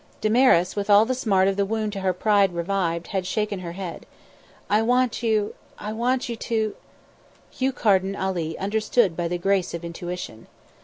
Damaris, 0.19 0.75
with 0.75 0.89
all 0.89 1.05
the 1.05 1.13
smart 1.13 1.47
of 1.47 1.57
the 1.57 1.63
wound 1.63 1.93
to 1.93 1.99
her 1.99 2.11
pride 2.11 2.53
revived, 2.53 3.09
had 3.09 3.27
shaken 3.27 3.59
her 3.59 3.73
head. 3.73 4.07
"I 4.67 4.81
want 4.81 5.21
you 5.21 5.53
I 5.77 5.93
want 5.93 6.27
you 6.27 6.35
to" 6.37 6.75
Hugh 7.51 7.71
Carden 7.71 8.15
Ali 8.15 8.57
understood 8.57 9.15
by 9.15 9.27
the 9.27 9.37
grace 9.37 9.75
of 9.75 9.85
intuition. 9.85 10.47